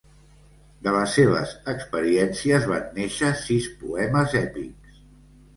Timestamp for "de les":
0.85-1.11